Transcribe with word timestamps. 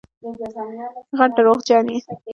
غټ 1.17 1.31
دروغجن 1.37 1.85
یې 1.93 1.99